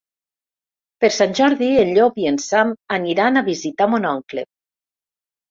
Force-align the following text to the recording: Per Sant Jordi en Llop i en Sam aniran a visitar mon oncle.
Per 1.03 1.09
Sant 1.17 1.35
Jordi 1.39 1.69
en 1.81 1.91
Llop 1.97 2.17
i 2.23 2.25
en 2.31 2.41
Sam 2.47 2.73
aniran 2.99 3.37
a 3.37 3.45
visitar 3.53 3.91
mon 3.93 4.09
oncle. 4.15 4.49